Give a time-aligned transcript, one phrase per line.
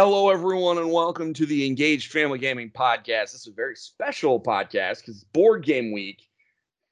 [0.00, 3.32] Hello, everyone, and welcome to the Engaged Family Gaming Podcast.
[3.32, 6.22] This is a very special podcast because it's Board Game Week.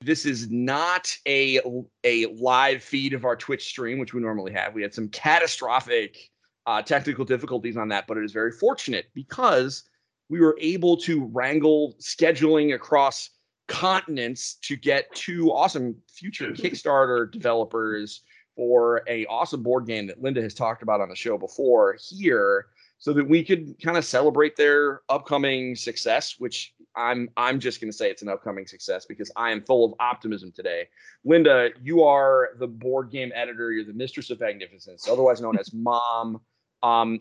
[0.00, 1.60] This is not a
[2.02, 4.74] a live feed of our Twitch stream, which we normally have.
[4.74, 6.18] We had some catastrophic
[6.66, 9.84] uh, technical difficulties on that, but it is very fortunate because
[10.28, 13.30] we were able to wrangle scheduling across
[13.68, 18.22] continents to get two awesome future Kickstarter developers
[18.56, 22.66] for a awesome board game that Linda has talked about on the show before here
[22.98, 27.90] so that we could kind of celebrate their upcoming success which I'm I'm just going
[27.90, 30.88] to say it's an upcoming success because I am full of optimism today.
[31.24, 35.72] Linda, you are the board game editor, you're the mistress of magnificence, otherwise known as
[35.72, 36.40] mom.
[36.82, 37.18] Um,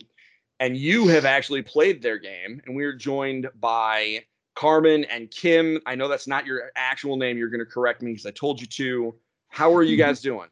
[0.58, 5.78] and you have actually played their game and we're joined by Carmen and Kim.
[5.84, 7.36] I know that's not your actual name.
[7.36, 9.14] You're going to correct me because I told you to.
[9.48, 10.48] How are you guys doing?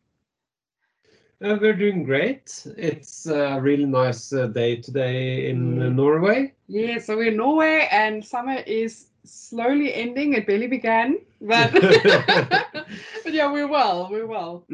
[1.44, 2.66] Uh, we're doing great.
[2.78, 6.54] It's a really nice uh, day today in uh, Norway.
[6.68, 10.32] Yeah, so we're in Norway and summer is slowly ending.
[10.32, 14.08] It barely began, but but yeah, we're well.
[14.10, 14.64] We're well.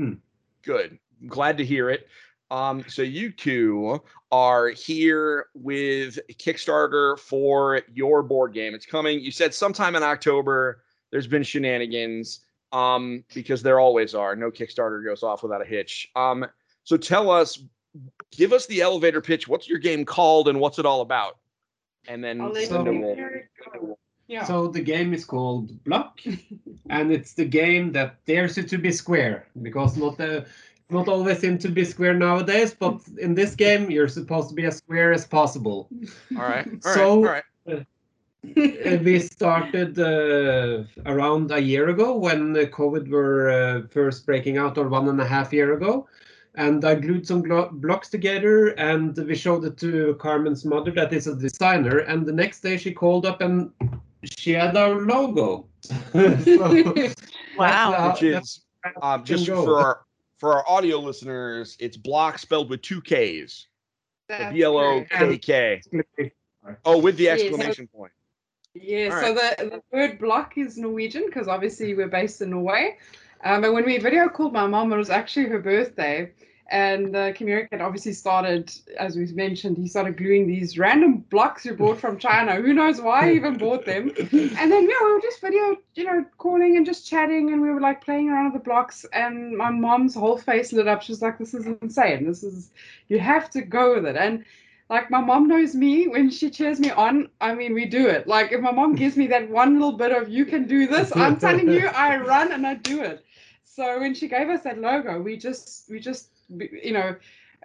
[0.63, 0.97] Good.
[1.27, 2.07] Glad to hear it.
[2.53, 8.77] Um, so you two are here with Kickstarter for your board game.
[8.77, 9.19] It's coming.
[9.19, 10.85] You said sometime in October.
[11.11, 14.37] There's been shenanigans um, because there always are.
[14.37, 16.09] No Kickstarter goes off without a hitch.
[16.15, 16.47] Um,
[16.85, 17.63] so tell us,
[18.31, 19.49] give us the elevator pitch.
[19.49, 21.39] What's your game called and what's it all about?
[22.09, 23.99] And then, I'll let and then you we'll- hear it go.
[24.27, 24.45] Yeah.
[24.45, 26.21] So the game is called Blokk,
[26.91, 30.47] and it's the game that dares you to be square because not the
[30.89, 34.65] not always seem to be square nowadays, but in this game you're supposed to be
[34.67, 35.89] as square as possible.
[36.37, 36.67] all right.
[36.67, 36.95] All right.
[36.95, 37.45] So- all right.
[37.69, 44.57] Uh, we started uh, around a year ago when uh, COVID were uh, first breaking
[44.57, 46.09] out, or one and a half year ago.
[46.57, 51.27] And I glued some blocks together, and we showed it to Carmen's mother, that is
[51.29, 51.99] a designer.
[51.99, 53.71] And the next day she called up and
[54.25, 55.67] she had our logo.
[55.83, 55.95] So
[57.57, 58.11] Wow.
[58.13, 58.61] Which how- is
[59.03, 59.65] um, just go.
[59.65, 60.01] for our
[60.39, 63.69] for our audio listeners, it's block spelled with two K's.
[64.29, 65.13] That's B L O correct.
[65.13, 65.83] K K.
[65.93, 66.31] that's-
[66.85, 67.41] Oh, with the Yes.
[67.41, 68.13] exclamation point.
[68.75, 72.99] Yeah, All so the, the word block is Norwegian because obviously we're based in Norway.
[73.43, 76.33] Um, and when we video called my mom, it was actually her birthday.
[76.73, 81.73] And uh, had obviously started, as we've mentioned, he started gluing these random blocks he
[81.73, 82.55] bought from China.
[82.55, 84.13] Who knows why he even bought them?
[84.17, 87.53] And then, yeah, we were just video, you know, calling and just chatting.
[87.53, 89.05] And we were like playing around with the blocks.
[89.13, 91.03] And my mom's whole face lit up.
[91.03, 92.25] She was like, this is insane.
[92.25, 92.71] This is,
[93.09, 94.17] you have to go with it.
[94.17, 94.45] And
[94.91, 97.31] like my mom knows me when she cheers me on.
[97.41, 98.27] I mean, we do it.
[98.27, 101.15] Like if my mom gives me that one little bit of "you can do this,"
[101.15, 103.25] I'm telling you, I run and I do it.
[103.75, 107.15] So when she gave us that logo, we just, we just, you know,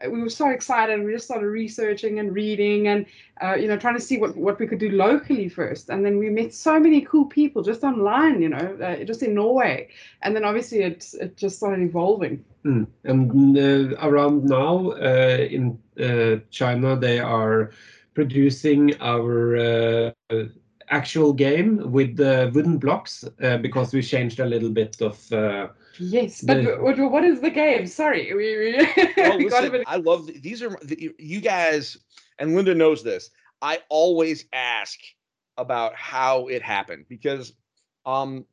[0.09, 0.93] we were so excited.
[0.93, 3.05] And we just started researching and reading and,
[3.41, 5.89] uh, you know, trying to see what what we could do locally first.
[5.89, 9.33] And then we met so many cool people just online, you know, uh, just in
[9.33, 9.89] Norway.
[10.21, 12.43] And then obviously it it just started evolving.
[12.65, 12.87] Mm.
[13.03, 17.71] And uh, around now uh, in uh, China, they are
[18.13, 20.11] producing our uh,
[20.89, 23.23] actual game with uh, wooden blocks
[23.61, 25.17] because we changed a little bit of.
[25.99, 27.87] Yes, but The- what, what is the game?
[27.87, 29.83] Sorry, we, we, Well, got a listen, bit.
[29.87, 30.77] I love these are
[31.17, 31.97] you guys,
[32.39, 33.29] and Linda knows this.
[33.61, 34.99] I always ask
[35.57, 37.53] about how it happened because
[38.05, 38.45] um,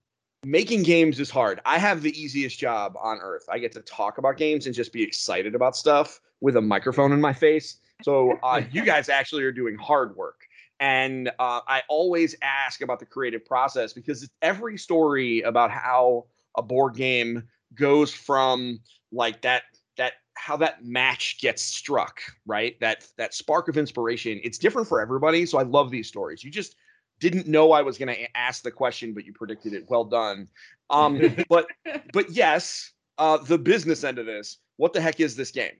[0.44, 1.60] making games is hard.
[1.64, 3.44] I have the easiest job on earth.
[3.50, 7.12] I get to talk about games and just be excited about stuff with a microphone
[7.12, 7.78] in my face.
[8.02, 10.46] So uh, you guys actually are doing hard work.
[10.80, 16.24] And uh, I always ask about the creative process because every story about how
[16.56, 18.80] a board game goes from
[19.10, 19.62] like that
[19.96, 22.78] that how that match gets struck right?
[22.80, 24.40] That that spark of inspiration.
[24.42, 26.42] It's different for everybody so i love these stories.
[26.44, 26.76] You just
[27.20, 29.84] didn't know i was going to ask the question but you predicted it.
[29.88, 30.48] Well done.
[30.90, 31.66] Um but
[32.12, 35.76] but yes uh the business end of this what the heck is this game?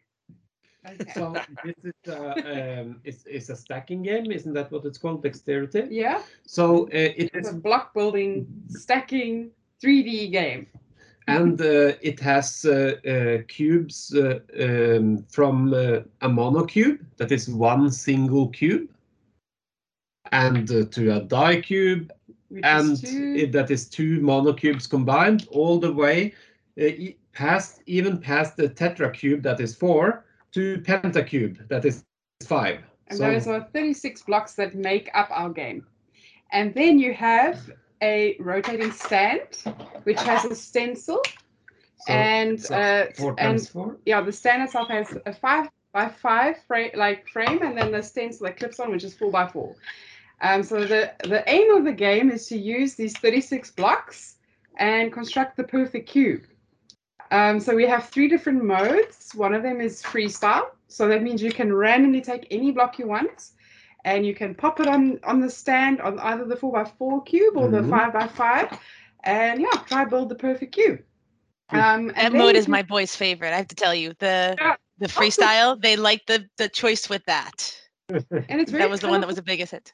[1.15, 1.34] So
[1.65, 5.22] this is uh, um, it's, it's a stacking game, isn't that what it's called?
[5.22, 5.86] Dexterity.
[5.91, 9.51] Yeah, So uh, it it's is a block building, stacking,
[9.82, 10.66] 3D game.
[11.28, 16.98] and uh, it has uh, uh, cubes uh, um, from uh, a monocube.
[17.16, 18.88] That is one single cube.
[20.32, 22.10] And uh, to a dicube.
[22.48, 26.34] Which and it, that is two monocubes combined all the way
[26.80, 26.88] uh,
[27.32, 32.04] past even past the tetra cube that is four to pentacube that is
[32.44, 32.80] five.
[33.08, 35.86] And so those are 36 blocks that make up our game.
[36.52, 37.70] And then you have
[38.03, 39.63] a rotating stand,
[40.04, 41.21] which has a stencil,
[41.97, 46.09] so- and so uh, four and four yeah, the stand itself has a five by
[46.09, 49.47] five frame, like frame, and then the stencil that clips on, which is four by
[49.47, 49.77] four.
[50.41, 54.37] Um, so the the aim of the game is to use these 36 blocks
[54.77, 56.43] and construct the perfect cube.
[57.31, 59.33] Um, so we have three different modes.
[59.34, 60.71] One of them is freestyle.
[60.89, 63.51] So that means you can randomly take any block you want
[64.04, 67.69] and you can pop it on, on the stand on either the 4x4 cube or
[67.69, 67.72] Mhm.
[67.72, 68.78] the 5x5
[69.25, 71.01] and yeah, try build the perfect cube.
[71.71, 73.53] Um, That and mode is can- my boys' favorite.
[73.53, 74.77] I have to tell you, the Yeah.
[74.99, 75.81] the freestyle.
[75.81, 77.75] They like the the choice with that.
[78.09, 79.93] and it's very That was the one that was the biggest hit.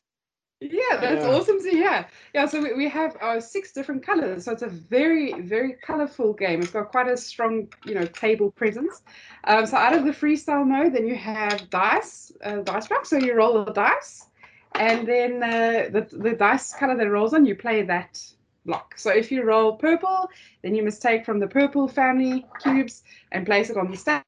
[0.61, 1.31] Yeah, that's Yeah.
[1.31, 2.07] awesome to hear.
[2.35, 4.45] Yeah, so we, we have our six different colors.
[4.45, 6.61] So it's a very, very colorful game.
[6.61, 9.03] It's got quite a strong, you know, table presence.
[9.45, 13.07] Um, so out of the freestyle mode, then you have dice, uh, dice rock.
[13.07, 14.27] So you roll the dice,
[14.75, 18.21] and then uh, the, the dice color that rolls on, you play that
[18.67, 18.99] block.
[18.99, 20.29] So if you roll purple,
[20.63, 24.25] then you must take from the purple family cubes and place it on the stand.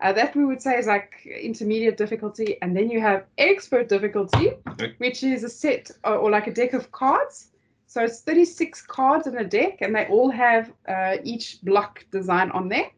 [0.00, 4.52] Uh, that we would say is like intermediate difficulty, and then you have expert difficulty,
[4.68, 4.94] Okay.
[4.98, 7.52] which is a set or, or like a deck of cards.
[7.86, 12.50] So it's 36 cards in a deck, and they all have uh, each block design
[12.50, 12.90] on there.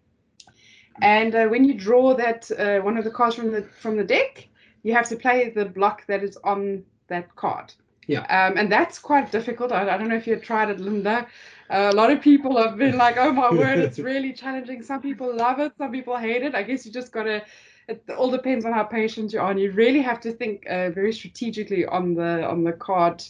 [1.01, 4.05] And uh, when you draw that uh, one of the cards from the from the
[4.05, 4.49] deck,
[4.83, 7.73] you have to play the block that is on that card.
[8.09, 8.23] Yeah.
[8.23, 9.71] Um, and that's quite difficult.
[9.71, 11.27] I, I don't know if you've tried it, Linda.
[11.71, 15.03] Uh, a lot of people have been like, "Oh my word, it's really challenging." Some
[15.03, 16.55] people love it, some people hate it.
[16.55, 17.45] I guess you just gotta.
[17.87, 20.91] It all depends on how patient you are, and you really have to think uh,
[20.91, 23.23] very strategically on the on the card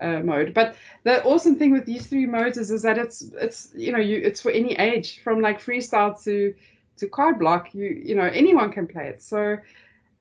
[0.00, 0.52] uh, mode.
[0.52, 3.98] But the awesome thing with these three modes is, is that it's it's you know
[3.98, 6.54] you it's for any age, from like freestyle to
[6.98, 7.74] to card block.
[7.74, 9.22] You you know anyone can play it.
[9.22, 9.56] So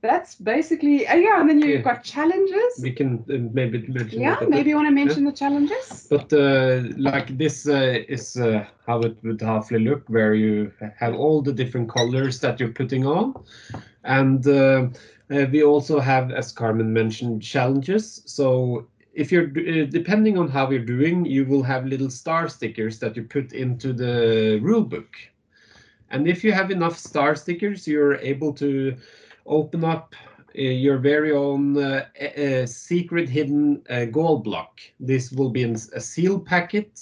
[0.01, 1.39] that's basically uh, yeah.
[1.39, 1.81] And then you've Yeah.
[1.81, 2.79] got challenges.
[2.81, 4.67] We can uh, maybe mention Yeah, maybe bit.
[4.67, 6.07] you want to mention the challenges.
[6.09, 11.15] But uh, like this uh, is uh, how it would halfly look, where you have
[11.15, 13.33] all the different colors that you're putting on,
[14.03, 14.87] and uh,
[15.31, 18.21] uh, we also have, as Carmen mentioned, challenges.
[18.25, 22.99] So if you're uh, depending on how you're doing, you will have little star stickers
[22.99, 25.15] that you put into the rule book,
[26.11, 28.95] and if you have enough star stickers, you're able to
[29.47, 30.15] open up
[30.57, 34.79] uh, your very own uh, uh, secret hidden uh, gold block.
[34.99, 36.99] This will be in a sealed packet,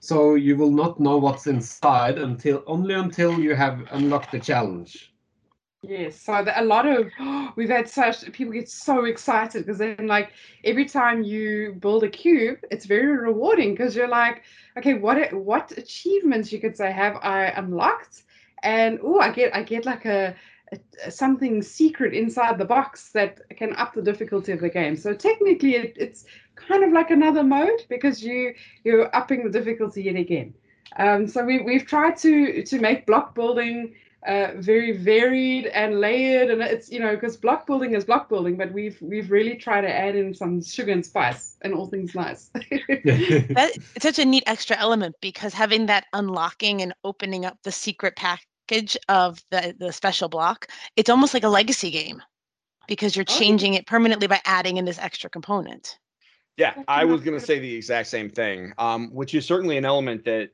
[0.00, 5.12] so you will not know what's inside until only until you have unlocked the challenge.
[5.82, 7.06] Yes, so the, a lot of
[7.56, 10.32] we've had such people get so excited because then like
[10.64, 14.42] every time you build a cube, it's very rewarding because you're like,
[14.76, 18.24] okay, what what achievements you could say have I unlocked,
[18.64, 20.34] and oh, I get I get like a
[21.08, 24.96] something secret inside the box that can up the difficulty of the game.
[24.96, 26.24] So technically, it, it's
[26.56, 28.54] kind of like another mode because you
[28.84, 30.54] you're upping the difficulty yet again.
[30.96, 33.94] Um, so we we've tried to to make block building
[34.26, 38.56] uh, very varied and layered, and it's you know because block building is block building,
[38.56, 42.14] but we've we've really tried to add in some sugar and spice and all things
[42.14, 42.50] nice.
[43.04, 47.72] That it's such a neat extra element because having that unlocking and opening up the
[47.72, 48.16] secret
[48.68, 52.22] package of the the special block, it's almost like a legacy game
[52.86, 55.98] because you're Oh, changing it permanently by adding in this extra component.
[56.56, 59.84] Yeah, I was going to say the exact same thing, um, which is certainly an
[59.84, 60.50] element that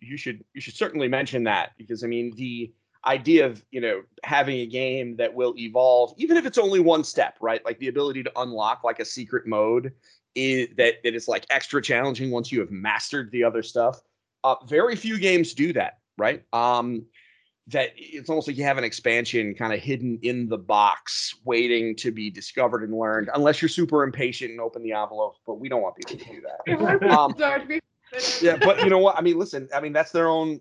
[0.00, 2.72] you should you should certainly mention that because I mean the
[3.04, 7.04] idea of you know having a game that will evolve, even if it's only one
[7.04, 7.64] step, right?
[7.64, 9.92] Like the ability to unlock like a secret mode
[10.34, 14.00] is that that is like extra challenging once you have mastered the other stuff.
[14.44, 16.44] Uh, very few games do that, right?
[16.52, 17.06] Um,
[17.68, 21.96] that it's almost like you have an expansion kind of hidden in the box, waiting
[21.96, 25.36] to be discovered and learned, unless you're super impatient and open the envelope.
[25.46, 27.06] But we don't want people to do that.
[27.16, 27.34] Um,
[28.40, 29.16] yeah, but you know what?
[29.16, 29.68] I mean, listen.
[29.74, 30.60] I mean, that's their own.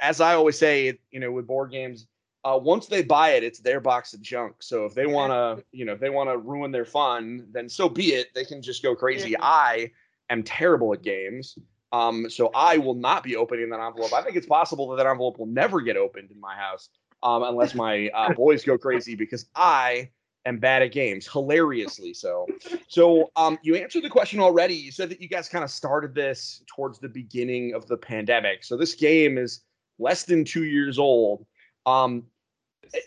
[0.00, 2.06] As I always say, you know, with board games,
[2.44, 4.56] uh, once they buy it, it's their box of junk.
[4.60, 7.68] So if they want to, you know, if they want to ruin their fun, then
[7.68, 8.28] so be it.
[8.34, 9.30] They can just go crazy.
[9.30, 9.38] Yeah.
[9.42, 9.90] I
[10.30, 11.58] am terrible at games.
[11.92, 14.12] Um, so I will not be opening that envelope.
[14.12, 16.90] I think it's possible that that envelope will never get opened in my house,
[17.22, 20.10] um, unless my uh, boys go crazy because I
[20.44, 22.46] am bad at games, hilariously so.
[22.88, 24.74] So um, you answered the question already.
[24.74, 28.64] You said that you guys kind of started this towards the beginning of the pandemic.
[28.64, 29.60] So this game is
[29.98, 31.46] less than two years old.
[31.86, 32.24] Um,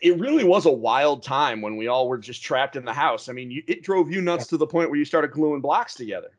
[0.01, 3.29] it really was a wild time when we all were just trapped in the house.
[3.29, 5.95] I mean, you, it drove you nuts to the point where you started gluing blocks
[5.95, 6.29] together.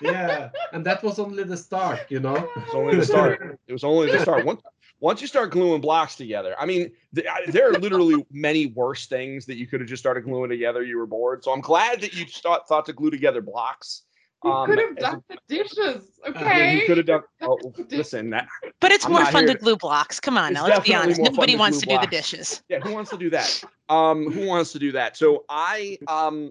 [0.00, 2.36] Yeah, and that was only the start, you know.
[2.36, 3.58] It was only the start.
[3.68, 4.44] It was only the start.
[4.44, 4.62] Once
[5.00, 9.06] once you start gluing blocks together, I mean, th- I- there are literally many worse
[9.06, 10.82] things that you could have just started gluing together.
[10.82, 14.02] You were bored, so I'm glad that you thought thought to glue together blocks.
[14.44, 16.74] Um, could have as a- done the dishes, yeah, okay?
[16.80, 17.22] he could have done.
[17.42, 17.58] Oh,
[17.90, 18.48] listen, that,
[18.80, 20.18] But it's I'm more fun to to- glue blocks.
[20.18, 21.20] Come on now, let's be honest.
[21.20, 22.60] Nobody to wants glue to do the dishes.
[22.68, 23.62] yeah, who wants to do that?
[23.88, 25.16] Um, who wants to do that?
[25.16, 26.50] So I um,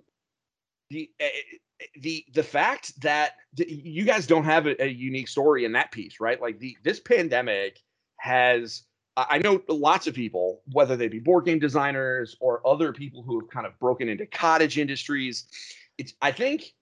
[0.92, 5.28] the eh, eh, the the fact that th- you guys don't have a, a unique
[5.28, 6.40] story in that piece, right?
[6.40, 7.80] Like the this pandemic
[8.18, 8.84] has.
[9.18, 13.24] I I know lots of people, whether they be board game designers or other people
[13.24, 15.46] who have kind of broken into cottage industries.
[15.98, 16.74] It's I think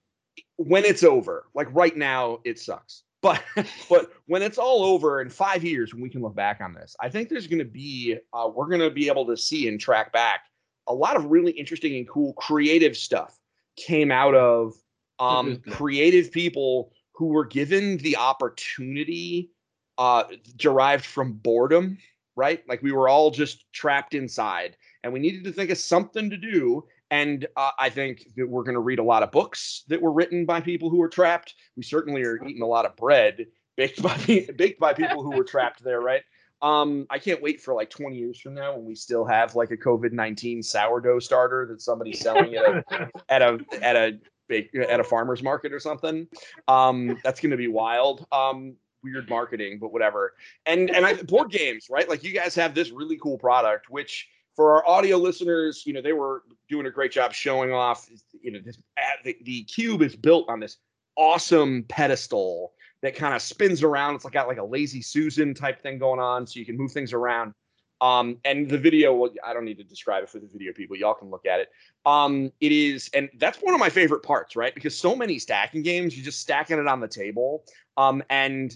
[0.57, 3.03] when it's over, like right now, it sucks.
[3.21, 3.43] But
[3.89, 6.95] but when it's all over in five years, when we can look back on this,
[7.01, 9.77] I think there's going to be uh, we're going to be able to see and
[9.77, 10.45] track back
[10.87, 13.38] a lot of really interesting and cool creative stuff
[13.79, 14.73] came out of
[15.19, 19.51] um, creative people who were given the opportunity
[19.97, 20.23] uh,
[20.55, 21.97] derived from boredom,
[22.35, 22.63] right?
[22.69, 26.37] Like we were all just trapped inside and we needed to think of something to
[26.37, 26.85] do.
[27.11, 30.11] And uh, I think that we're going to read a lot of books that were
[30.11, 31.55] written by people who were trapped.
[31.75, 34.17] We certainly are eating a lot of bread baked by
[34.55, 36.21] baked by people who were trapped there, right?
[36.61, 39.71] Um, I can't wait for like 20 years from now when we still have like
[39.71, 42.83] a COVID 19 sourdough starter that somebody's selling at a
[43.29, 46.27] at a at a bake at a farmer's market or something.
[46.67, 48.25] Um, that's gonna be wild.
[48.31, 50.33] Um, weird marketing, but whatever.
[50.65, 52.09] And and I, board games, right?
[52.09, 56.01] Like you guys have this really cool product, which for our audio listeners, you know,
[56.01, 58.09] they were doing a great job showing off.
[58.41, 58.77] You know, this
[59.23, 60.77] the, the cube is built on this
[61.15, 64.15] awesome pedestal that kind of spins around.
[64.15, 66.91] It's like got like a lazy Susan type thing going on, so you can move
[66.91, 67.53] things around.
[68.01, 70.95] Um, and the video, well, I don't need to describe it for the video people.
[70.95, 71.69] Y'all can look at it.
[72.05, 74.73] Um, it is, and that's one of my favorite parts, right?
[74.73, 77.65] Because so many stacking games, you're just stacking it on the table.
[77.97, 78.73] Um, and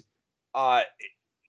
[0.53, 0.82] uh,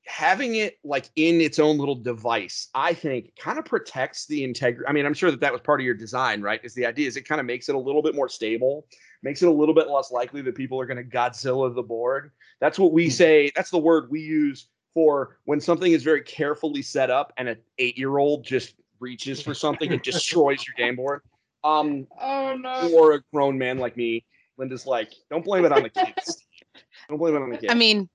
[0.07, 4.87] having it like in its own little device, I think kind of protects the integrity.
[4.89, 6.61] I mean, I'm sure that that was part of your design, right?
[6.63, 8.87] Is the idea is it kind of makes it a little bit more stable,
[9.23, 12.31] makes it a little bit less likely that people are going to Godzilla the board.
[12.61, 13.51] That's what we say.
[13.57, 17.59] That's the word we use for when something is very carefully set up and an
[17.79, 21.21] eight year old just reaches for something and destroys your game board.
[21.65, 22.91] Um, Oh no.
[22.95, 24.25] or a grown man like me,
[24.57, 26.43] Linda's like, don't blame it on the kids.
[27.09, 27.71] Don't blame it on the kids.
[27.71, 28.09] I mean,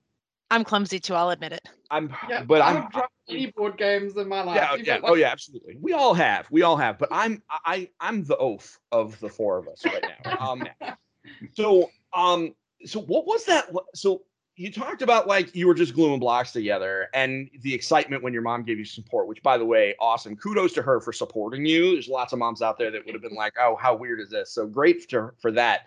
[0.49, 1.61] I'm clumsy too, I'll admit it.
[1.91, 4.55] I'm, Yeah, but I'm, I've dropped any board games in my life.
[4.55, 5.77] yeah, yeah, like- oh yeah, absolutely.
[5.79, 6.97] We all have, we all have.
[6.97, 10.37] But I'm, I, I'm the oaf of the four of us right now.
[10.39, 10.63] Um,
[11.53, 12.55] so, um,
[12.85, 13.69] so what was that?
[13.93, 14.23] So
[14.59, 18.41] you talked about like you were just gluing blocks together and the excitement when your
[18.41, 20.35] mom gave you support, which by the way, awesome.
[20.35, 21.93] Kudos to her for supporting you.
[21.93, 24.29] There's lots of moms out there that would have been like, oh, how weird is
[24.29, 24.51] this?
[24.51, 25.83] So great for, for that.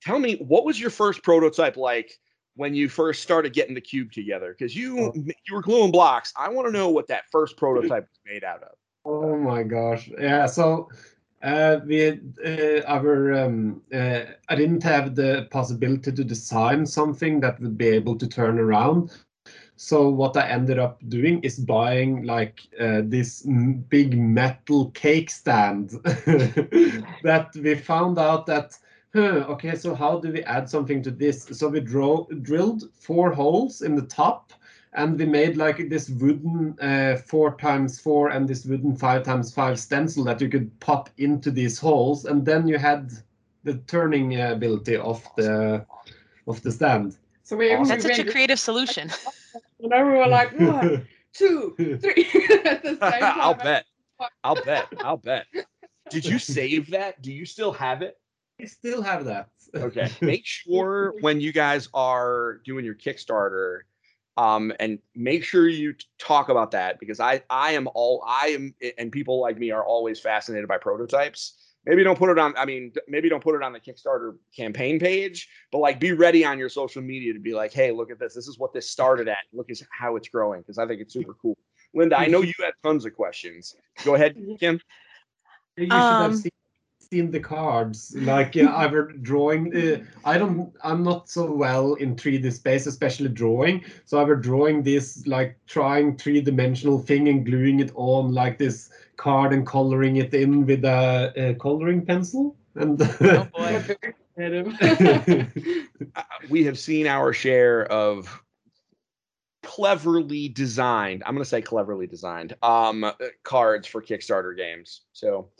[0.00, 2.10] Tell me, what was your first prototype like
[2.56, 4.56] when you first started getting the cube together?
[4.58, 5.12] Because you Oh.
[5.14, 6.32] you were gluing blocks.
[6.34, 8.70] I want to know what that first prototype was made out of.
[9.04, 10.08] Oh my gosh.
[10.18, 10.88] Yeah, so
[11.42, 17.60] uh, we uh, our um, uh, I didn't have the possibility to design something that
[17.60, 19.12] would be able to turn around.
[19.76, 23.42] So what I ended up doing is buying like uh, this
[23.88, 28.76] big metal cake stand that we found out that
[29.14, 31.44] huh, okay, so how do we add something to this?
[31.44, 34.52] So we drilled four holes in the top
[34.94, 39.52] and we made like this wooden uh, four times four and this wooden five times
[39.52, 43.12] five stencil that you could pop into these holes, and then you had
[43.64, 45.84] the turning uh, ability of the
[46.46, 47.16] of the stand.
[47.44, 49.10] So we, we That's such a creative solution.
[49.78, 52.28] You know, we were like one, two, three
[52.64, 53.22] at the same time.
[53.22, 53.86] I'll bet.
[54.42, 54.86] I'll bet.
[55.00, 55.46] I'll bet.
[56.10, 57.22] Did you save that?
[57.22, 58.18] Do you still have it?
[58.58, 59.48] we still have that.
[59.74, 60.10] Okay.
[60.20, 63.80] Make sure when you guys are doing your Kickstarter,
[64.38, 68.74] um, and make sure you talk about that because I I am all I am
[68.96, 71.74] and people like me are always fascinated by prototypes.
[71.84, 72.54] Maybe don't put it on.
[72.56, 76.44] I mean, maybe don't put it on the Kickstarter campaign page, but like be ready
[76.44, 78.34] on your social media to be like, hey, look at this.
[78.34, 79.38] This is what this started at.
[79.52, 81.58] Look at how it's growing because I think it's super cool.
[81.92, 83.74] Linda, I know you had tons of questions.
[84.04, 84.80] Go ahead, Kim.
[85.76, 86.52] You should Um, have seen,
[87.10, 88.14] seen the cards.
[88.16, 89.74] Like uh, I were drawing.
[89.74, 90.72] Uh, I don't.
[90.82, 93.84] I'm not so well in 3D space, especially drawing.
[94.04, 98.58] So I were drawing this like trying three dimensional thing and gluing it on like
[98.58, 102.56] this card and coloring it in with a, a coloring pencil.
[102.74, 103.84] And Oh boy.
[104.40, 108.40] uh, we have seen our share of
[109.64, 113.12] cleverly designed i'm going to say cleverly designed um uh,
[113.42, 115.50] cards for kickstarter games so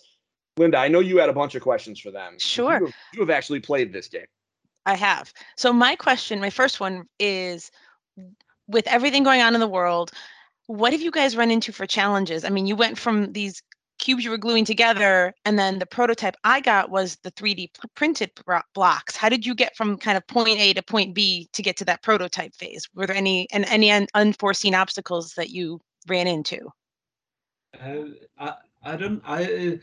[0.58, 2.78] linda i know you had a bunch of questions for them Sure.
[2.78, 4.26] you have, you have actually played this game
[4.88, 5.34] I have.
[5.58, 7.70] So my question, my first one is
[8.68, 10.12] with everything going on in the world,
[10.66, 12.42] what have you guys run into for challenges?
[12.42, 13.62] I mean, you went from these
[13.98, 18.30] cubes you were gluing together, and then the prototype I got was the 3D printed
[18.74, 19.14] blocks.
[19.14, 21.84] How did you get from kind of point A to point B to get to
[21.84, 22.88] that prototype phase?
[22.94, 26.70] Were there any and any un- unforeseen obstacles that you ran into?
[27.78, 28.04] Uh,
[28.38, 29.76] I I don't I uh,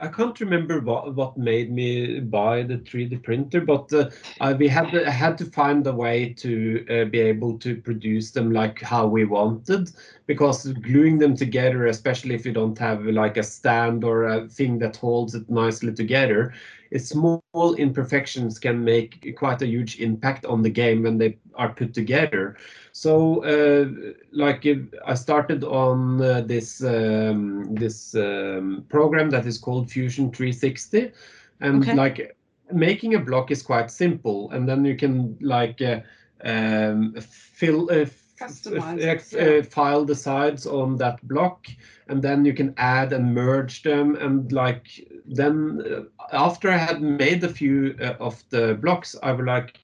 [0.00, 4.66] I can't remember what, what made me buy the 3D printer, but uh, I, we
[4.66, 8.82] had to, had to find a way to uh, be able to produce them like
[8.82, 9.90] how we wanted,
[10.26, 14.80] because gluing them together, especially if you don't have like a stand or a thing
[14.80, 16.54] that holds it nicely together,
[16.96, 17.42] small
[17.76, 22.56] imperfections can make quite a huge impact on the game when they are put together.
[22.92, 24.66] So, uh, like
[25.06, 31.12] I started on uh, this um, this um, program that is called Fusion 360,
[31.60, 31.94] and okay.
[31.94, 32.36] like
[32.72, 36.00] making a block is quite simple, and then you can like uh,
[36.44, 37.90] um, fill.
[38.38, 41.66] Customize, uh, file the sides on that block
[42.08, 44.86] and then you can add and merge them and like
[45.26, 46.02] then uh,
[46.32, 49.78] after i had made a few uh, of the blocks i was like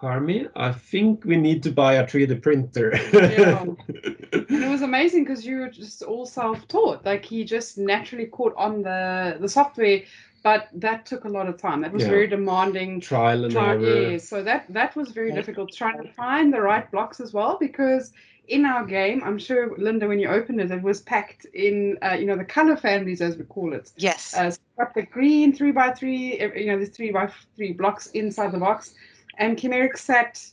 [0.00, 2.92] Carmi, I think we need to buy a 3D printer.
[3.12, 3.64] yeah.
[4.32, 7.04] And it was amazing because you were just all self-taught.
[7.04, 10.02] Like he just naturally caught on the the software,
[10.42, 11.80] but that took a lot of time.
[11.82, 12.10] That was yeah.
[12.10, 13.00] very demanding.
[13.00, 14.10] Trial and error.
[14.10, 17.56] Yeah, so that that was very difficult trying to find the right blocks as well
[17.58, 18.12] because
[18.48, 22.14] in our game, I'm sure Linda, when you opened it, it was packed in, uh,
[22.14, 23.92] you know, the color families as we call it.
[23.96, 24.34] Yes.
[24.34, 28.06] Uh, so got the green three by three, you know, the three by three blocks
[28.08, 28.94] inside the box,
[29.36, 30.44] and Kim Erik sat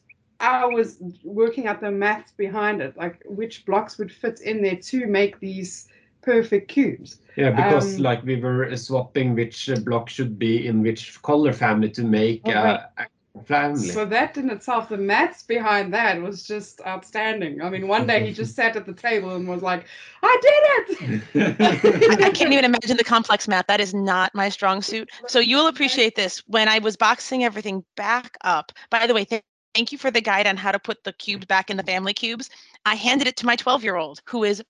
[0.42, 5.08] hours working out the math behind it, like which blocks would fit in there to
[5.08, 5.88] make these
[6.25, 7.20] perfect cubes.
[7.38, 11.89] Yeah, because um, like we were swapping which block should be in which color family
[11.91, 12.53] to make okay.
[12.53, 13.89] a, a family.
[13.89, 17.62] So that in itself, the maths behind that was just outstanding.
[17.62, 19.86] I mean, one day he just sat at the table and was like,
[20.24, 21.24] "I did it!"
[22.22, 23.67] I, I, can't even imagine the complex math.
[23.67, 25.10] That is not my strong suit.
[25.27, 26.41] So you'll appreciate this.
[26.48, 28.72] When I was boxing everything back up.
[28.89, 29.44] By the way, th-
[29.75, 32.13] thank you for the guide on how to put the cubes back in the family
[32.13, 32.50] cubes.
[32.86, 34.63] I handed it to my 12-year-old, who is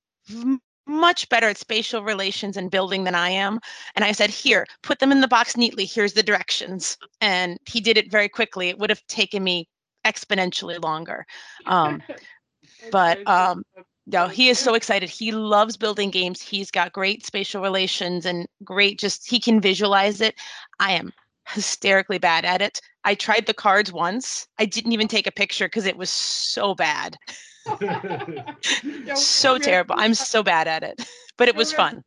[0.87, 3.59] much better at spatial relations and building than I am.
[3.95, 5.85] And I said, Here, put them in the box neatly.
[5.85, 6.97] Here's the directions.
[7.21, 8.69] And he did it very quickly.
[8.69, 9.67] It would have taken me
[10.05, 11.25] exponentially longer.
[11.65, 12.01] Um,
[12.91, 13.63] but um,
[14.07, 15.09] no, he is so excited.
[15.09, 16.41] He loves building games.
[16.41, 20.35] He's got great spatial relations and great, just he can visualize it.
[20.79, 21.11] I am
[21.47, 22.81] hysterically bad at it.
[23.03, 24.47] I tried the cards once.
[24.57, 27.17] I didn't even take a picture because it was so bad.
[29.15, 29.95] so terrible.
[29.97, 32.03] I'm so bad at it, but it was fun.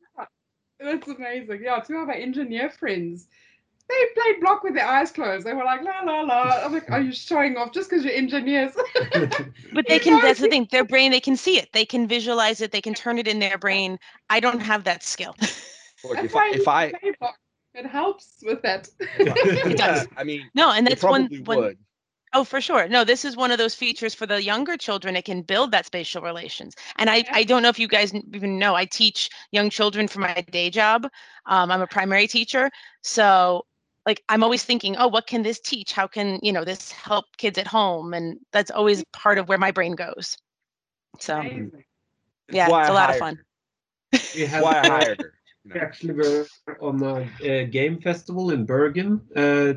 [0.81, 1.61] That's amazing.
[1.63, 3.27] Yeah, two of our engineer friends,
[3.89, 5.45] they played Blokk with their eyes closed.
[5.45, 6.61] They were like, la la la.
[6.65, 8.73] I'm like, are you showing off just because you're engineers?
[9.73, 10.21] but they can.
[10.23, 10.69] That's the thing.
[10.71, 11.71] Their brain, they can see it.
[11.73, 12.71] They can visualize it.
[12.71, 13.99] They can turn it in their brain.
[14.31, 15.35] I don't have that skill.
[16.05, 16.93] Look, if I, if I,
[17.75, 18.89] it helps with that.
[19.19, 20.07] it does.
[20.17, 21.29] I mean, no, and that's one.
[21.47, 21.79] Would.
[22.35, 22.89] Oh, for sure.
[22.89, 25.17] No, this is one of those features for the younger children.
[25.17, 26.75] It can build that spatial relations.
[26.97, 30.21] And I, I don't know if you guys even know, I teach young children for
[30.21, 31.09] my day job.
[31.47, 32.71] Um, I'm a primary teacher.
[33.03, 33.65] So
[34.07, 35.93] like I'm always thinking, oh, what can this teach?
[35.93, 38.15] How can, you know, this help kids at home?
[38.15, 40.37] And that's always part of where my brain goes.
[41.21, 41.43] So
[42.51, 43.39] yeah, it's a lot of fun.
[44.59, 45.38] why I hired her.
[45.65, 46.47] We actually were
[46.81, 49.75] on a, a game festival in Bergen uh,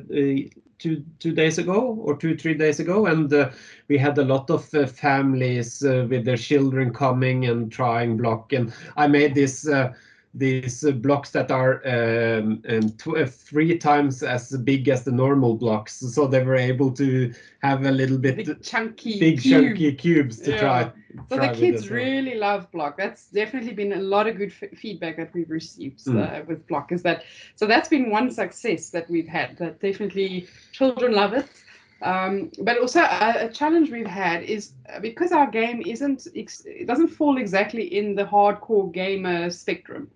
[0.80, 3.52] two two days ago or two three days ago, and uh,
[3.88, 8.54] we had a lot of uh, families uh, with their children coming and trying Blokk.
[8.54, 9.94] And I made this uh,
[10.34, 15.56] these uh, blocks that are um, um, uh, three times as big as the normal
[15.56, 19.66] blocks, so they were able to have a little bit big chunky, big cube.
[19.66, 20.60] chunky cubes to yeah.
[20.60, 20.92] try.
[21.30, 22.00] So try the kids well.
[22.00, 22.96] really love Blokk.
[22.96, 26.18] That's definitely been a lot of good feedback that we've received mm.
[26.18, 26.94] uh, with Blokk.
[26.94, 27.24] Is that
[27.56, 27.68] so?
[27.68, 29.58] That's been one success that we've had.
[29.58, 31.50] That definitely children love it.
[32.02, 36.88] Um, but also a, a, challenge we've had is uh, because our game isn't it
[36.88, 40.10] doesn't fall exactly in the hardcore gamer spectrum.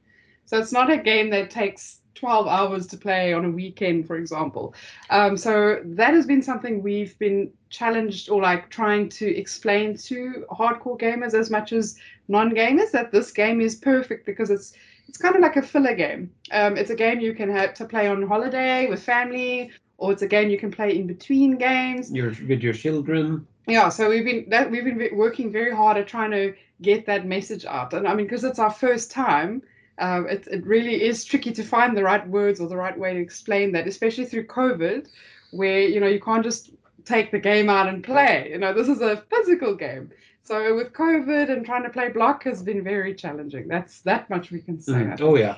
[0.46, 4.16] So it's not a game that takes 12 hours to play on a weekend, for
[4.16, 4.74] example.
[5.10, 10.46] Um, so that has been something we've been challenged or like trying to explain to
[10.50, 14.74] hardcore gamers as much as non-gamers that this game is perfect because it's
[15.08, 16.32] it's kind of like a filler game.
[16.52, 20.24] Um, it's a game you can have to play on holiday with family, or it's
[20.24, 22.12] a game you can play in between games.
[22.12, 23.46] Your with your children.
[23.68, 27.26] Yeah, so we've been that we've been working very hard at trying to get that
[27.26, 29.62] message out, and I mean because it's our first time
[29.98, 33.14] um, it, it really is tricky to find the right words or the right way
[33.14, 35.08] to explain that, especially through COVID,
[35.52, 36.72] where you know you can't just
[37.06, 38.50] take the game out and play.
[38.52, 40.12] You know, this is a physical game.
[40.44, 43.68] So with COVID and trying to play Blokk has been very challenging.
[43.68, 44.94] That's that much we can say.
[44.94, 45.22] Mm.
[45.22, 45.58] Oh yeah.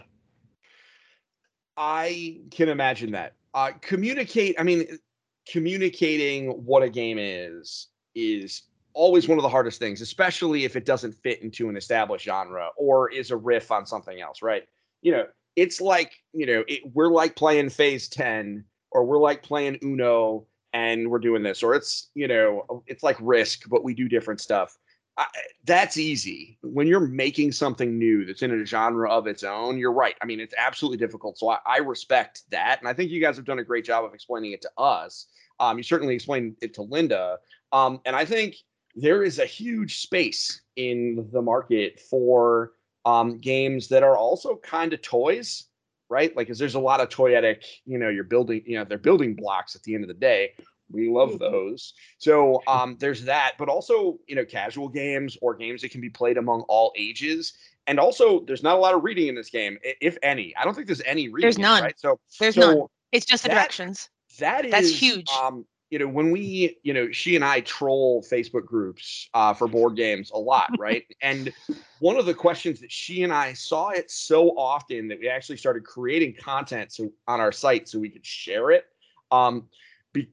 [1.76, 3.34] I can imagine that.
[3.54, 4.56] Uh, communicate.
[4.60, 5.00] I mean,
[5.48, 8.64] communicating what a game is is
[8.98, 12.70] always one of the hardest things, especially if it doesn't fit into an established genre
[12.78, 14.64] or is a riff on something else, right?
[15.02, 19.44] You know, it's like you know, it, we're like playing Phase Ten, or we're like
[19.44, 23.94] playing Uno, and we're doing this, or it's you know, it's like Risk, but we
[23.94, 24.78] do different stuff.
[25.18, 25.26] I,
[25.66, 26.60] that's easy.
[26.62, 30.16] When you're making something new that's in a genre of its own, you're right.
[30.22, 31.40] I mean, it's absolutely difficult.
[31.40, 34.06] So I, I respect that, and I think you guys have done a great job
[34.06, 35.28] of explaining it to us.
[35.60, 37.38] Um, you certainly explained it to Linda,
[37.72, 38.56] um, and I think
[39.00, 42.74] there is a huge space in the market for
[43.06, 45.66] um, games that are also kind of toys,
[46.10, 46.36] right?
[46.36, 49.36] Like, because there's a lot of toyetic, you know, you're building, you know, they're building
[49.36, 50.54] blocks at the end of the day.
[50.90, 51.40] We love Mhm.
[51.40, 51.94] those.
[52.18, 56.10] So um, there's that, but also you know casual games or games that can be
[56.10, 57.54] played among all ages.
[57.88, 60.56] And also, there's not a lot of reading in this game, if any.
[60.58, 61.42] I don't think there's any reading.
[61.46, 61.84] There's none.
[61.84, 62.00] Right?
[62.00, 62.88] So There's so none.
[63.12, 64.10] It's just the that- directions.
[64.40, 65.30] that is That's huge.
[65.30, 69.68] Um, you know, when we, you know, she and I troll Facebook groups uh, for
[69.68, 71.04] board games a lot, right?
[71.22, 71.54] and
[72.00, 75.58] one of the questions that she and I saw it so often that we actually
[75.58, 78.86] started creating content so on our site so we could share it.
[79.32, 79.68] Um,
[80.12, 80.30] be,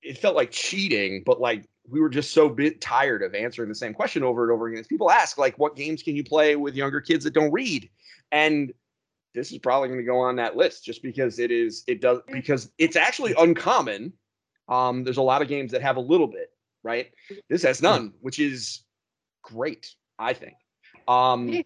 [0.00, 3.74] it felt like cheating, but like we were just so bit tired of answering the
[3.74, 4.78] same question over and over again.
[4.78, 7.90] As people ask, like, what games can you play with younger kids that don't read?
[8.30, 8.72] And
[9.34, 12.20] this is probably going to go on that list just because it is it does
[12.30, 14.12] because it's actually uncommon
[14.68, 16.50] um there's a lot of games that have a little bit
[16.82, 17.10] right
[17.48, 18.84] this has none which is
[19.42, 20.54] great i think
[21.08, 21.62] um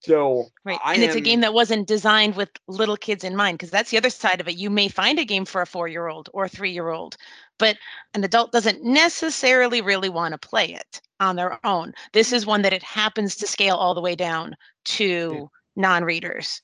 [0.00, 0.78] so Right.
[0.82, 3.90] I and it's a game that wasn't designed with little kids in mind because that's
[3.90, 4.56] the other side of it.
[4.56, 7.16] You may find a game for a four year old or a three year old,
[7.58, 7.76] but
[8.14, 11.92] an adult doesn't necessarily really want to play it on their own.
[12.12, 16.62] This is one that it happens to scale all the way down to non readers.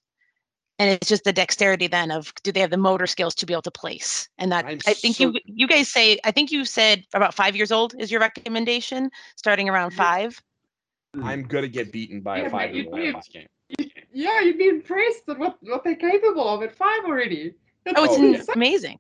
[0.78, 3.54] And it's just the dexterity then of do they have the motor skills to be
[3.54, 4.28] able to place?
[4.38, 7.32] And that I'm I think so- you you guys say I think you said about
[7.34, 10.40] five years old is your recommendation, starting around five.
[11.22, 11.48] i'm mm.
[11.48, 13.48] gonna get beaten by Yeah, a five year you- old you- in this game
[14.12, 17.54] Yeah, you'd be impressed at what, what they're capable of at five already.
[17.96, 18.38] Oh, it's Oh, yeah.
[18.38, 18.98] n- amazing.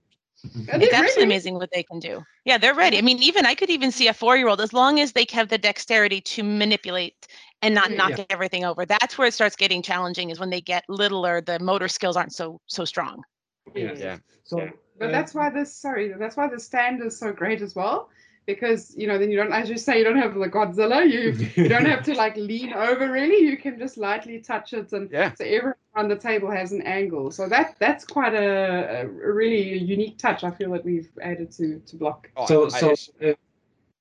[0.54, 1.34] And It's they're absolutely ready.
[1.34, 2.24] amazing what they can do.
[2.44, 2.98] Yeah, they're ready.
[2.98, 5.58] I mean, even I could even see a four-year-old as long as they have the
[5.58, 7.26] dexterity to manipulate
[7.62, 7.96] and not Yeah.
[7.96, 8.84] knock everything over.
[8.84, 12.32] That's where it starts getting challenging is when they get littler, the motor skills aren't
[12.32, 13.22] so so strong.
[13.74, 13.98] Yes.
[14.00, 14.70] yeah So, Yeah.
[14.98, 18.08] But uh, that's why this sorry, that's why the stand is so great as well.
[18.46, 21.32] Because you know, then you don't as you say, you don't have the Godzilla, you
[21.62, 23.44] you don't have to like lean over really.
[23.44, 26.82] You can just lightly touch it and yeah so everyone on the table has an
[26.82, 27.30] angle.
[27.30, 31.80] So that that's quite a, a really unique touch I feel that we've added to
[31.80, 32.26] to Blokk.
[32.36, 33.32] Oh, so I so just- uh,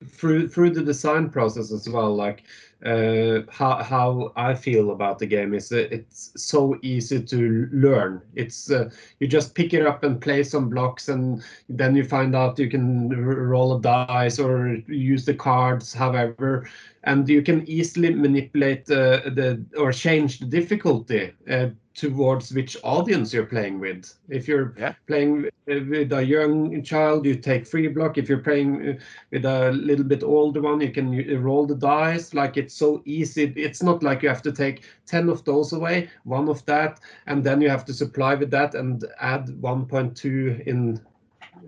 [0.09, 2.43] through through the design process as well like
[2.85, 8.21] uh, how how I feel about the game is it's so easy to learn.
[8.35, 8.89] It's uh,
[9.19, 12.69] you just pick it up and play some blocks, and then you find out you
[12.69, 16.69] can roll a dice or use the cards, however,
[17.03, 23.33] and you can easily manipulate uh, the or change the difficulty uh, towards which audience
[23.33, 24.13] you're playing with.
[24.29, 24.93] If you're Yeah.
[25.07, 28.17] playing with a young child, you take free block.
[28.17, 28.93] If you're playing uh,
[29.31, 32.33] with a little bit older one, you can uh, roll the dice.
[32.33, 33.53] Like it's so easy.
[33.55, 37.43] It's not like you have to take 10 of those away, one of that, and
[37.43, 40.99] then you have to supply with that and add 1.2 in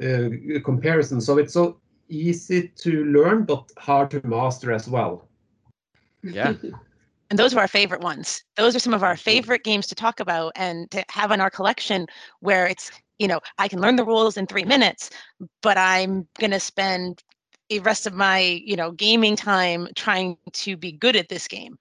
[0.02, 1.22] uh, comparison.
[1.22, 5.28] So it's so easy to learn, but hard to master as well.
[6.24, 6.56] yeah
[7.30, 8.44] And those are our favorite ones.
[8.56, 11.50] Those are some of our favorite games to talk about and to have in our
[11.50, 12.08] collection
[12.40, 15.10] where it's, you know, I can learn the rules in three minutes,
[15.62, 17.24] but I'm going to spend
[17.70, 21.78] the rest of my, you know, gaming time trying to be good at this game.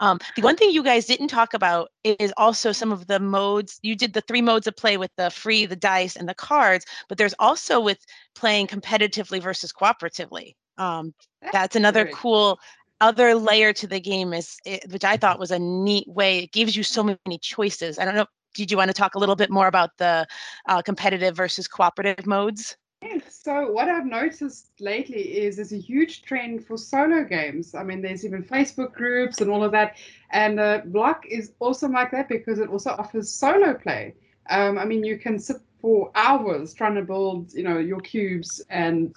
[0.00, 3.78] Um, the one thing you guys didn't talk about is also some of the modes.
[3.82, 6.86] You did the three modes of play with the free, the dice, and the cards,
[7.08, 7.98] but there's also with
[8.34, 10.54] playing competitively versus cooperatively.
[10.78, 11.12] Um,
[11.52, 12.14] that's another great.
[12.14, 12.58] cool
[13.00, 16.52] other layer to the game is it, which i thought was a neat way it
[16.52, 19.36] gives you so many choices i don't know did you want to talk a little
[19.36, 20.26] bit more about the
[20.68, 26.22] uh, competitive versus cooperative modes Yeah, So what I've noticed lately is there's a huge
[26.22, 27.74] trend for solo games.
[27.74, 29.96] I mean, there's even Facebook groups and all of that,
[30.30, 34.14] and uh, Blokk is awesome like that because it also offers solo play.
[34.50, 38.60] Um, I mean, you can sit for hours trying to build, you know, your cubes,
[38.70, 39.14] and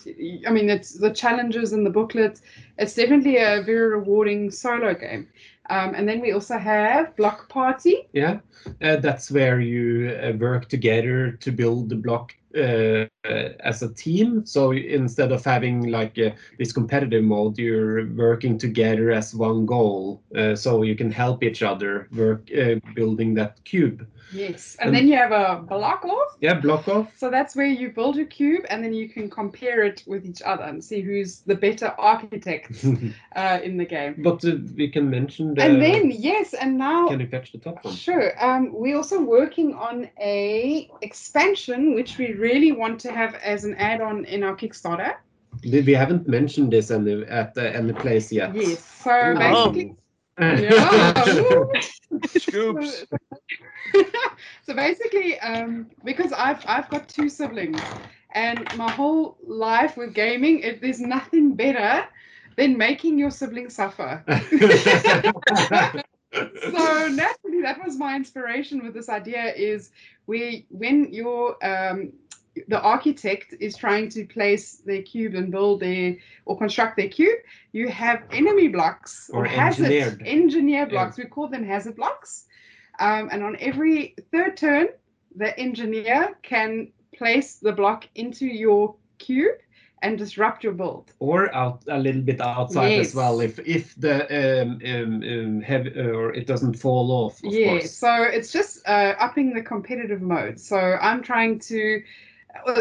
[0.48, 2.42] I mean, it's the challenges in the booklet.
[2.78, 5.28] It's definitely a very rewarding solo game.
[5.70, 8.08] Um, and then we also have Block Party.
[8.14, 8.40] Yeah,
[8.82, 13.92] uh, that's where you uh, work together to build the block uh, uh, as a
[13.94, 14.46] team.
[14.46, 20.22] So instead of having like uh, this competitive mode, you're working together as one goal.
[20.36, 22.50] Uh, so you can help each other work
[22.94, 24.06] building that cube.
[24.34, 26.38] Yes, and And- then you have a block off.
[26.42, 27.12] Yeah, block off.
[27.18, 30.42] So that's where you build your cube, and then you can compare it with each
[30.42, 32.84] other and see who's the better architect
[33.36, 34.16] uh, in the game.
[34.24, 35.62] but uh, we can mention the.
[35.64, 37.94] And then yes, and now Can you fetch the top one?
[37.96, 38.34] Sure.
[38.44, 43.76] Um, we're also working on a expansion, which we really want to have as an
[43.76, 45.14] add-on in our Kickstarter.
[45.64, 48.56] We haven't mentioned this any, at uh, any place yet.
[48.56, 48.80] Yes.
[49.04, 49.96] So Oh.
[50.40, 51.64] Yeah.
[52.28, 53.06] Scoops.
[54.64, 57.80] so basically, um, because I've I've got two siblings,
[58.34, 62.08] and my whole life with gaming, it, there's nothing better
[62.58, 64.24] than making your siblings suffer.
[66.34, 69.92] so naturally that was my inspiration with this idea is
[70.26, 72.12] we when your um,
[72.68, 77.40] the architect is trying to place their cube and build their or construct their cube
[77.72, 82.46] you have enemy blocks or, Or hazard engineer blocks we call them hazard blocks
[83.00, 84.88] um, and on every third turn
[85.36, 89.58] the engineer can place the block into your cube
[90.04, 93.08] and disrupt your build or out a little bit outside Yes.
[93.08, 97.54] as well if if the um, um, um heavy, or it doesn't fall off of
[97.54, 97.92] yeah, course.
[97.92, 100.60] so it's just uh, upping the competitive mode.
[100.60, 102.04] So I'm trying to,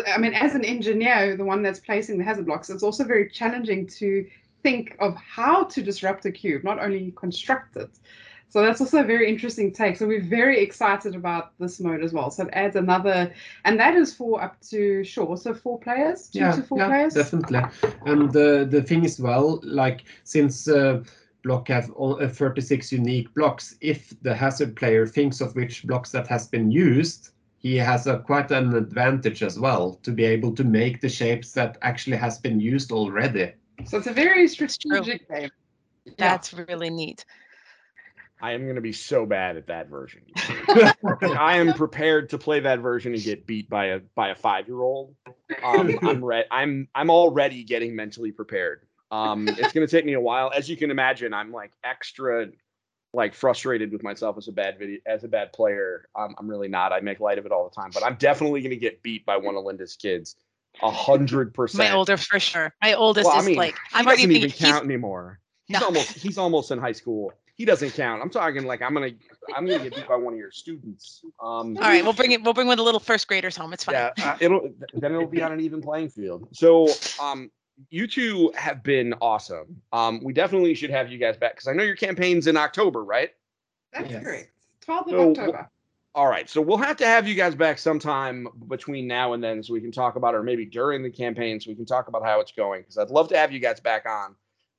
[0.07, 3.29] I mean, as an engineer, the one that's placing the hazard blocks, it's also very
[3.31, 4.27] challenging to
[4.63, 7.91] think of how to disrupt a cube, not only construct it.
[8.53, 9.97] So that's also a very interesting take.
[9.97, 12.31] So we're very excited about this mode as well.
[12.31, 13.33] So it adds another,
[13.65, 16.89] and that is for up to sure, so four players, two yeah, to four yeah,
[16.89, 17.15] players.
[17.15, 17.63] definitely.
[18.05, 21.03] And uh, the thing is, well, like since uh,
[21.43, 26.11] block have all, uh, 36 unique blocks, if the hazard player thinks of which blocks
[26.11, 27.31] that has been used,
[27.63, 31.53] he has a quite an advantage as well to be able to make the shapes
[31.53, 33.53] that actually has been used already.
[33.85, 35.51] So it's a very strategic game.
[36.05, 36.13] Yeah.
[36.19, 37.25] That's really neat.
[38.41, 40.23] I am going to be so bad at that version.
[40.37, 44.67] I am prepared to play that version and get beat by a by a five
[44.67, 45.15] year old.
[45.63, 48.85] Um, I'm re- I'm I'm already getting mentally prepared.
[49.13, 51.33] Um, it's going to take me a while, as you can imagine.
[51.33, 52.49] I'm like extra
[53.15, 56.09] like frustrated with myself as a bad video as a bad player.
[56.17, 56.93] Um, I'm really not.
[56.93, 59.27] I make light of it all the time, but I'm definitely going to get beat
[59.27, 60.37] by one of Linda's kids.
[60.83, 61.91] A hundred percent.
[61.91, 62.73] My older for sure.
[62.83, 65.39] My oldest Well, I is mean, like I'm already doesn't even count anymore.
[65.67, 65.87] He's No.
[65.87, 67.33] almost he's almost in high school.
[67.55, 68.23] He doesn't count.
[68.23, 69.11] I'm talking like I'm gonna
[69.55, 71.23] I'm gonna get beat by one of your students.
[71.43, 72.03] Um, all right.
[72.03, 72.43] We'll bring it.
[72.43, 73.75] We'll bring one of the little first graders home.
[73.75, 73.95] It's fine.
[73.95, 76.49] yeah, uh, it'll then it'll be on an even playing field.
[76.53, 76.89] So
[77.23, 77.51] um,
[77.91, 79.81] you two have been awesome.
[79.93, 83.05] Um, we definitely should have you guys back because I know your campaign's in October,
[83.05, 83.31] right?
[83.93, 84.23] That's Yes.
[84.23, 84.53] correct.
[84.87, 85.71] 12th of So, October.
[86.15, 89.63] All right, so we'll have to have you guys back sometime between now and then,
[89.63, 92.09] so we can talk about, it, or maybe during the campaign, so we can talk
[92.09, 92.83] about how it's going.
[92.83, 94.35] Because I'd love to have you guys back on.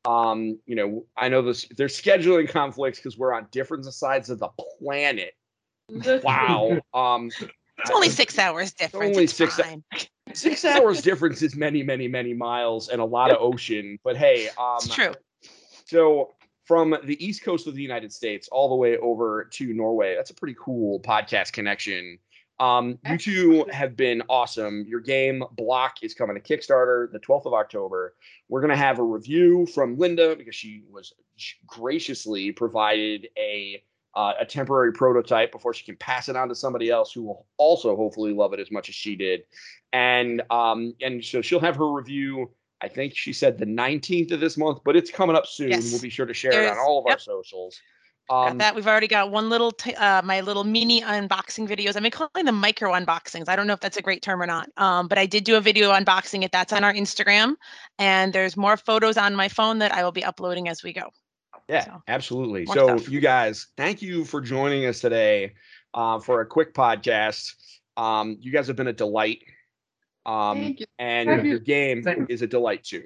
[0.06, 1.66] Um, you know, I know this.
[1.76, 5.34] There's scheduling conflicts because we're on different sides of the planet.
[6.24, 6.80] Wow.
[6.94, 7.32] Um,
[7.80, 9.10] It's only six hours difference.
[9.16, 9.84] only it's six- fine.
[10.34, 14.00] six hours difference is many, many, many miles and a lot of ocean.
[14.04, 15.14] But hey, um, It's true.
[15.86, 16.32] So
[16.66, 20.32] from the east coast of the United States all the way over to Norway, that's
[20.32, 22.18] a pretty cool podcast connection.
[22.60, 24.86] Um, you two have been awesome.
[24.88, 28.16] Your game Blokk is coming to Kickstarter the 12th of October.
[28.48, 31.14] We're gonna have a review from Linda because she was
[31.66, 33.84] graciously provided a
[34.16, 37.46] uh, a temporary prototype before she can pass it on to somebody else who will
[37.58, 39.44] also hopefully love it as much as she did.
[39.92, 42.52] And um, and so she'll have her review.
[42.82, 45.70] I think she said the 19th of this month, but it's coming up soon.
[45.70, 45.92] Yes.
[45.92, 47.22] We'll be sure to share it on all of our yep.
[47.22, 47.80] socials.
[48.30, 48.76] Got Um, that.
[48.76, 51.96] We've already got one little, t- uh, my little mini unboxing videos.
[51.96, 53.50] I've been calling them micro unboxings.
[53.50, 54.70] I don't know if that's a great term or not.
[54.78, 56.52] Um, but I did do a video unboxing it.
[56.52, 57.56] That's on our Instagram,
[58.00, 61.12] and there's more photos on my phone that I will be uploading as we go.
[61.74, 62.66] Yeah, So, absolutely.
[62.68, 63.10] So, stuff.
[63.10, 65.54] you guys, thank you for joining us today
[65.94, 67.56] uh, for a quick podcast.
[67.98, 69.44] Um, you guys have been a delight,
[70.26, 70.86] um, Thank you.
[71.00, 73.04] and Have you- your game Thank- is a delight too.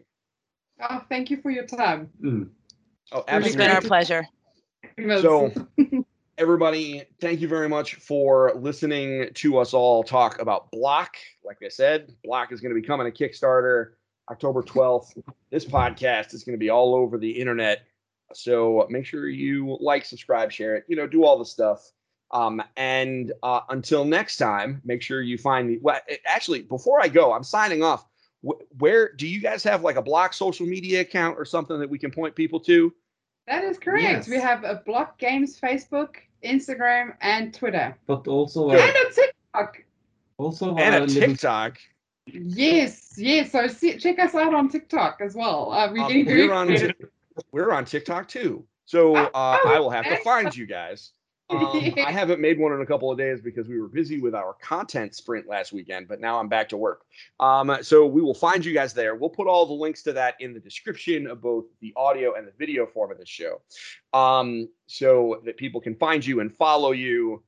[0.81, 2.09] Oh, thank you for your time.
[2.21, 2.49] Mm.
[3.11, 4.27] Oh, Really It's been our pleasure.
[5.21, 5.51] So,
[6.37, 11.15] everybody, thank you very much for listening to us all talk about Blokk.
[11.43, 13.91] Like I said, Blokk is going to be coming a Kickstarter
[14.29, 15.17] October 12th.
[15.49, 17.85] This podcast is going to be all over the internet.
[18.33, 21.91] So make sure you like, subscribe, share it, you know, do all the stuff.
[22.31, 25.77] Um, and uh, until next time, make sure you find me.
[25.81, 28.05] Well, actually, before I go, I'm signing off.
[28.45, 31.89] Wh- Where do you guys have like a block social media account or something that
[31.89, 32.93] we can point people to?
[33.47, 34.03] that is correct.
[34.03, 34.27] Yes.
[34.27, 37.97] We have a Blokk Games Facebook, Instagram, and Twitter.
[38.07, 39.77] But also, And a TikTok.
[40.37, 41.79] also And a a little TikTok.
[42.25, 43.53] Yes, yes.
[43.53, 45.71] So see, check us out on TikTok as well.
[45.71, 46.95] Uh, we're Um, getting we're on creative.
[47.51, 48.65] We're on TikTok too.
[48.85, 51.11] So Oh, uh, oh, I will have to find you guys.
[51.49, 54.35] Um, I haven't made one in a couple of days because we were busy with
[54.35, 57.01] our content sprint last weekend, but now I'm back to work.
[57.39, 59.15] Um, so we will find you guys there.
[59.15, 62.47] We'll put all the links to that in the description of both the audio and
[62.47, 63.61] the video form of this show,
[64.13, 67.43] um, so that people can find you and follow you.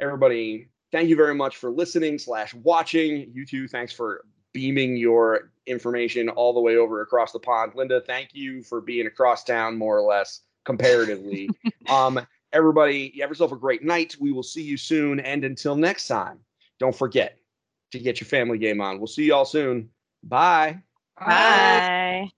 [0.00, 3.30] Everybody, thank you very much for listening slash watching.
[3.32, 7.72] You too, thanks for beaming your information all the way over across the pond.
[7.74, 11.48] Linda, thank you for being across town more or less comparatively.
[11.88, 12.20] um,
[12.52, 14.16] everybody, you have yourself a great night.
[14.20, 15.20] We will see you soon.
[15.20, 16.38] And until next time,
[16.78, 17.38] don't forget
[17.92, 18.98] to get your family game on.
[18.98, 19.90] We'll see you all soon.
[20.22, 20.82] Bye.
[21.18, 22.30] Bye.